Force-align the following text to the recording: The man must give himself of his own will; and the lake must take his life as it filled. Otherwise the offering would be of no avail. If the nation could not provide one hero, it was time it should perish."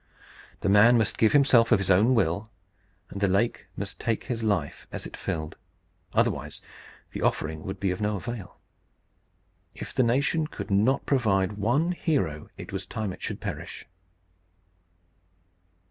The 0.61 0.67
man 0.67 0.97
must 0.97 1.19
give 1.19 1.31
himself 1.31 1.71
of 1.71 1.77
his 1.77 1.91
own 1.91 2.15
will; 2.15 2.49
and 3.11 3.21
the 3.21 3.27
lake 3.27 3.67
must 3.77 3.99
take 3.99 4.23
his 4.23 4.41
life 4.41 4.87
as 4.91 5.05
it 5.05 5.15
filled. 5.15 5.57
Otherwise 6.11 6.59
the 7.11 7.21
offering 7.21 7.61
would 7.67 7.79
be 7.79 7.91
of 7.91 8.01
no 8.01 8.15
avail. 8.15 8.59
If 9.75 9.93
the 9.93 10.01
nation 10.01 10.47
could 10.47 10.71
not 10.71 11.05
provide 11.05 11.51
one 11.59 11.91
hero, 11.91 12.49
it 12.57 12.71
was 12.73 12.87
time 12.87 13.13
it 13.13 13.21
should 13.21 13.39
perish." 13.39 13.85